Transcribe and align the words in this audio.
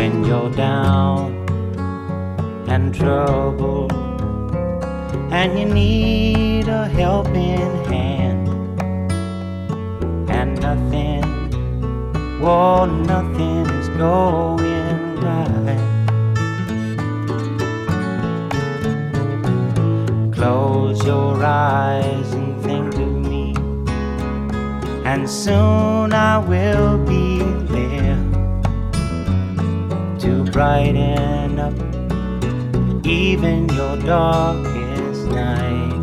when 0.00 0.24
you're 0.24 0.50
down 0.52 1.30
and 2.68 2.94
troubled 2.94 3.92
and 5.30 5.58
you 5.58 5.66
need 5.66 6.66
a 6.68 6.88
helping 6.88 7.84
hand 7.84 8.48
and 10.30 10.58
nothing, 10.62 11.22
well, 12.40 12.86
nothing 12.86 13.66
is 13.78 13.88
going 13.90 15.16
right. 15.26 15.82
Close 20.32 21.04
your 21.04 21.44
eyes 21.44 22.32
and 22.32 22.58
think 22.62 22.94
of 22.94 23.12
me, 23.32 23.54
and 25.04 25.28
soon 25.28 26.14
I 26.14 26.38
will 26.38 26.96
be 27.04 27.29
brighten 30.50 31.58
up 31.60 31.74
even 33.06 33.68
your 33.68 33.96
darkest 33.98 35.26
night. 35.26 35.96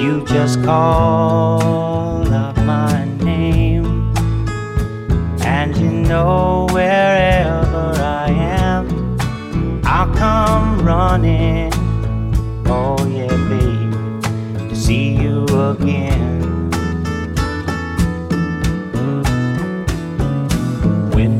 You 0.00 0.24
just 0.26 0.62
call 0.64 2.32
out 2.32 2.56
my 2.58 3.04
name, 3.22 4.12
and 5.42 5.76
you 5.76 5.90
know 5.90 6.66
wherever 6.70 7.92
I 7.96 8.30
am, 8.30 9.16
I'll 9.84 10.12
come 10.14 10.84
running. 10.84 11.72
Oh, 12.66 12.96
yeah, 13.06 13.36
babe, 13.48 14.68
to 14.68 14.76
see 14.76 15.14
you 15.14 15.44
again. 15.70 16.13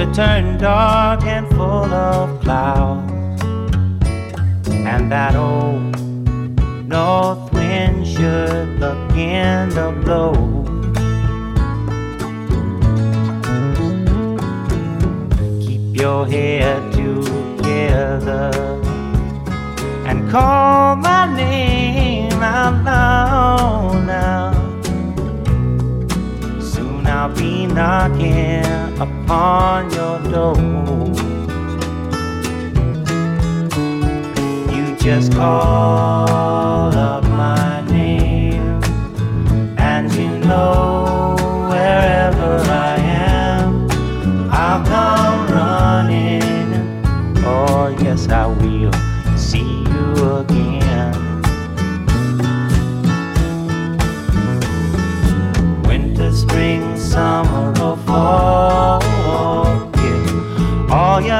should 0.00 0.14
turn 0.14 0.56
dark 0.56 1.22
and 1.24 1.46
full 1.50 1.92
of 1.92 2.40
clouds, 2.40 3.42
and 4.66 5.12
that 5.12 5.34
old 5.36 5.94
north 6.88 7.52
wind 7.52 8.06
should 8.06 8.80
begin 8.80 9.68
to 9.68 9.92
blow. 10.02 10.32
Keep 15.60 16.00
your 16.00 16.26
head 16.26 16.80
together 16.94 18.50
and 20.06 20.30
call 20.30 20.96
my 20.96 21.26
name 21.36 22.32
out 22.42 22.84
loud 22.84 24.06
now. 24.06 24.59
I'll 27.20 27.28
be 27.36 27.66
knocking 27.66 28.64
upon 28.98 29.90
your 29.90 30.18
door. 30.32 30.56
You 34.74 34.96
just 34.96 35.34
call 35.34 36.96
up 36.96 37.22
my 37.24 37.84
name, 37.90 38.82
and 39.76 40.10
you 40.14 40.30
know 40.48 40.99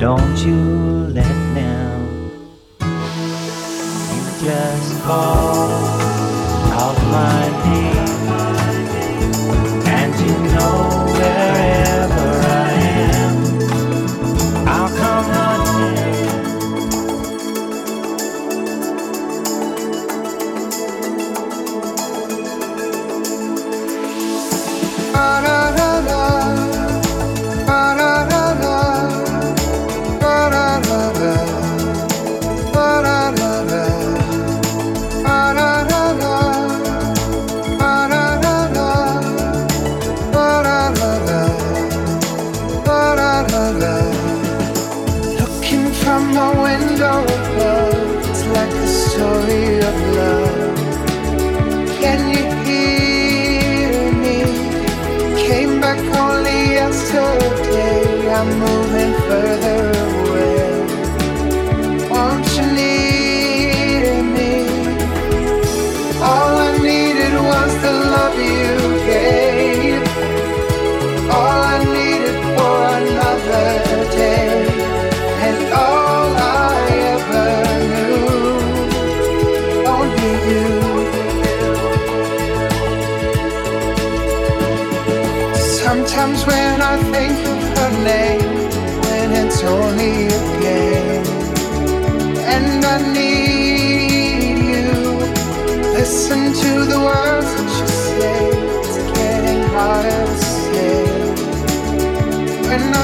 don't 0.00 0.38
you 0.46 0.56
let 1.12 1.28
them. 1.54 2.30
You 2.80 4.22
just 4.40 5.02
call 5.02 5.68
out 6.72 6.96
my 7.12 7.42
name, 7.66 8.08
and 9.86 10.14
you 10.24 10.36
know 10.54 10.99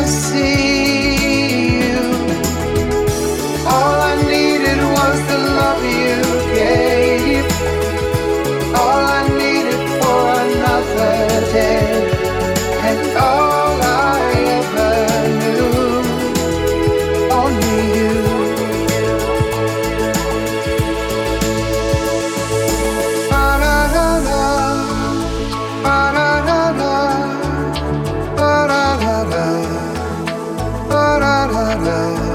see 0.07 0.86
da. 31.53 32.26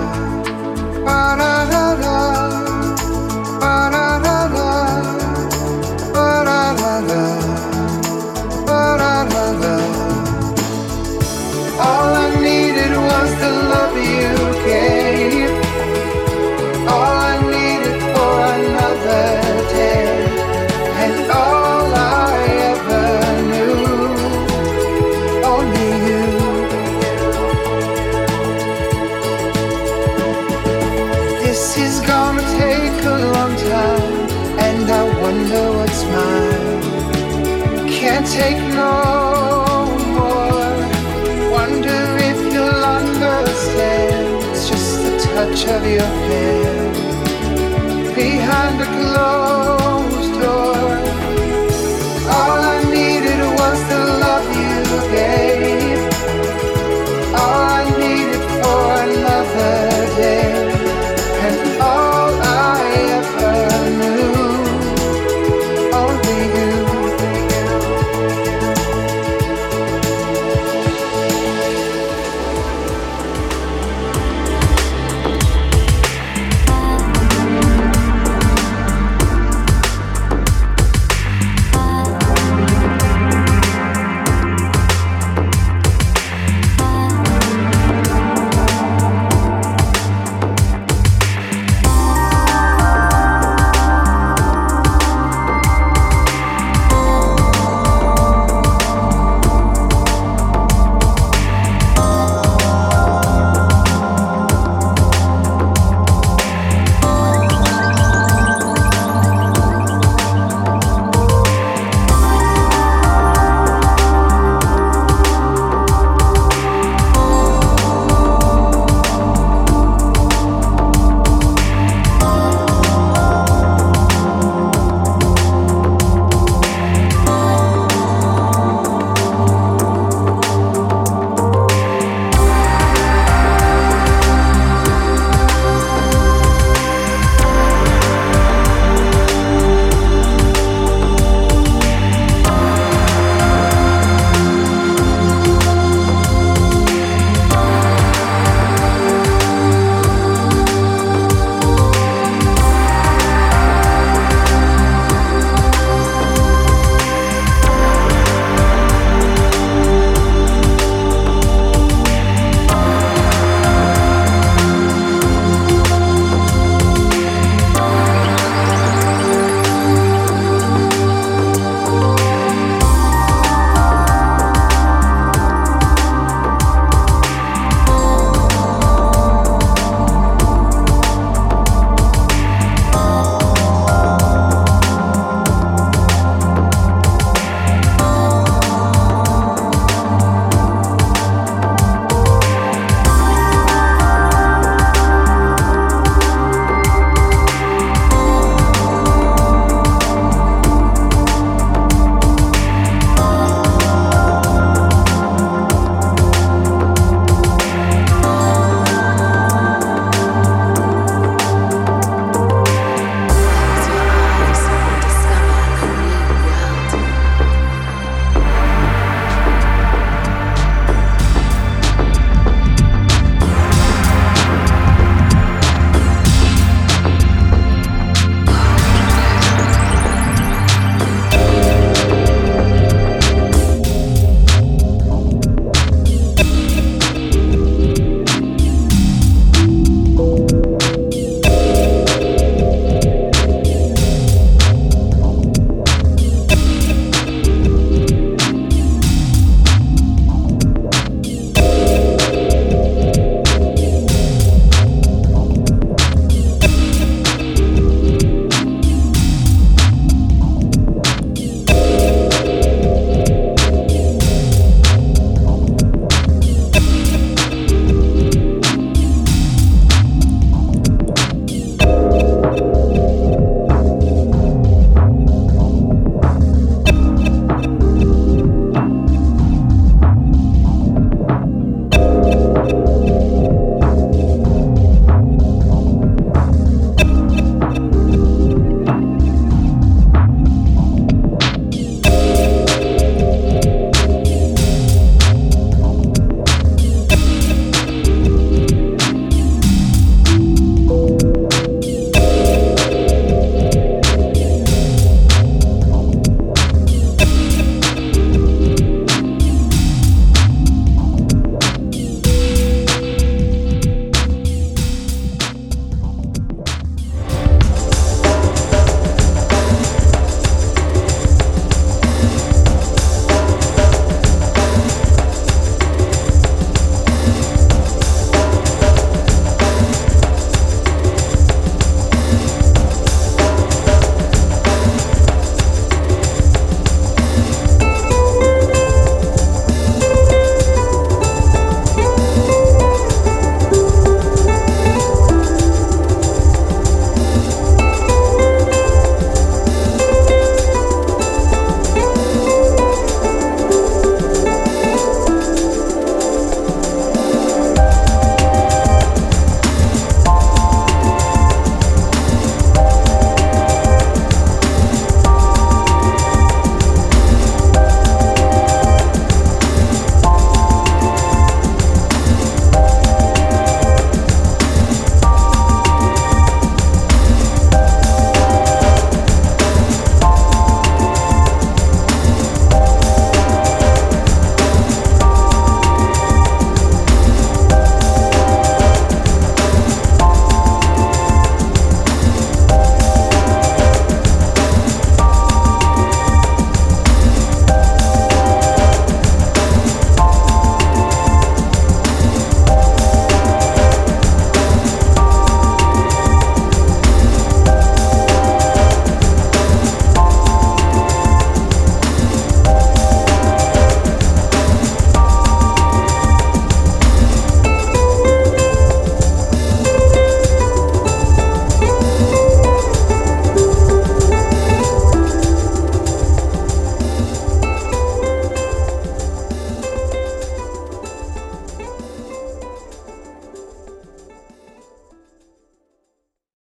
Of 45.83 45.91
your 45.91 46.60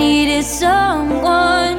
needed 0.00 0.44
someone. 0.44 1.76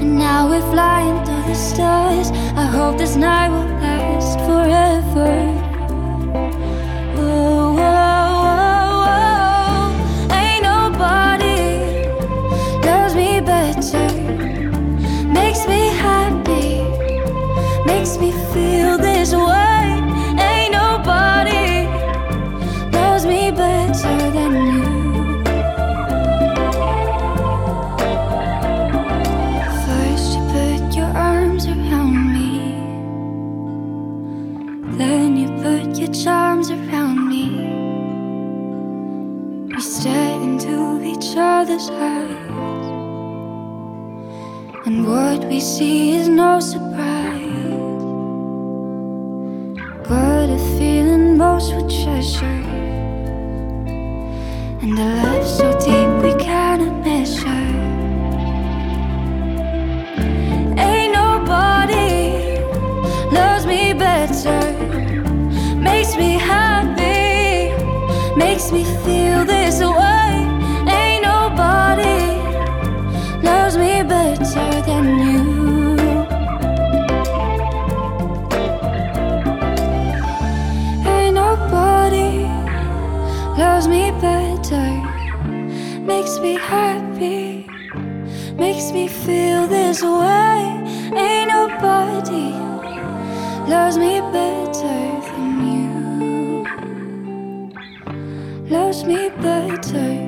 And 0.00 0.18
now 0.18 0.48
we're 0.48 0.68
flying 0.72 1.22
through 1.24 1.44
the 1.52 1.54
stars. 1.54 2.30
I 2.56 2.64
hope 2.64 2.96
this 2.96 3.14
night 3.14 3.50
will 3.50 3.68
last 3.84 4.38
forever. 4.46 5.47
And 44.84 45.06
what 45.06 45.44
we 45.44 45.60
see 45.60 46.16
is 46.16 46.28
no 46.28 46.58
surprise. 46.58 46.82
Got 50.08 50.50
a 50.50 50.58
feeling 50.76 51.38
most 51.38 51.72
would 51.74 51.88
treasure. 51.88 52.62
And 54.82 54.98
a 54.98 55.22
love 55.22 55.46
so 55.46 55.70
deep 55.78 56.10
we 56.24 56.34
cannot 56.42 57.04
measure. 57.04 57.57
Feel 89.28 89.66
this 89.66 90.02
way. 90.02 90.58
Ain't 91.24 91.48
nobody 91.56 92.48
loves 93.72 93.96
me 93.98 94.20
better 94.32 95.00
than 95.28 95.50
you. 95.72 95.88
Loves 98.74 99.04
me 99.04 99.28
better 99.42 100.27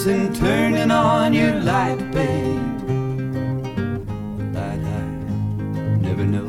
lights 0.00 0.06
and 0.06 0.34
turning 0.34 0.90
on 0.90 1.32
your 1.32 1.54
light, 1.60 1.98
babe. 2.10 2.88
Light 4.54 4.80
I 4.80 5.02
never 6.00 6.24
know. 6.24 6.48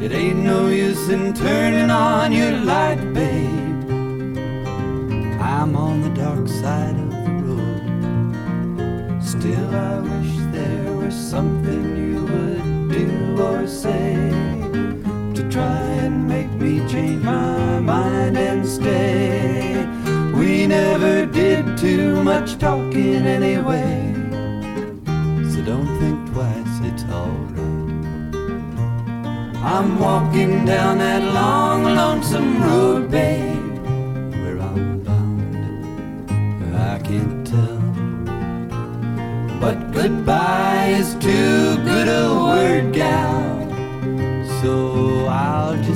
It 0.00 0.12
ain't 0.12 0.40
no 0.40 0.68
use 0.68 1.08
in 1.08 1.32
turning 1.32 1.90
on 1.90 2.32
your 2.32 2.52
light, 2.52 3.00
babe. 3.14 3.90
I'm 5.40 5.76
on 5.76 6.00
the 6.02 6.10
dark 6.10 6.48
side 6.48 6.96
of 6.96 7.10
the 7.10 7.30
road. 7.46 9.22
Still, 9.22 9.74
I 9.74 9.98
wish 10.00 10.36
there 10.52 10.92
was 10.92 11.14
something 11.14 11.96
you 11.96 12.24
would 12.24 12.90
do 12.90 13.40
or 13.40 13.66
say 13.66 14.14
to 15.34 15.48
try 15.50 15.82
and 16.04 16.26
make 16.26 16.50
me 16.50 16.80
change 16.88 17.22
my 17.22 17.51
too 21.82 22.22
much 22.22 22.58
talking 22.58 23.26
anyway, 23.26 24.14
so 25.50 25.60
don't 25.64 25.98
think 25.98 26.32
twice, 26.32 26.78
it's 26.84 27.02
alright. 27.10 28.36
I'm 29.64 29.98
walking 29.98 30.64
down 30.64 30.98
that 30.98 31.24
long, 31.34 31.82
lonesome 31.82 32.62
road, 32.62 33.10
babe, 33.10 33.84
where 34.42 34.60
I'm 34.60 35.02
bound. 35.02 36.30
I 36.76 37.00
can't 37.00 37.44
tell, 37.44 37.80
but 39.58 39.90
goodbye 39.90 40.94
is 41.00 41.14
too 41.14 41.78
good 41.82 42.06
a 42.06 42.32
word, 42.44 42.92
gal. 42.92 43.42
So 44.60 45.26
I'll 45.26 45.76
just 45.82 45.91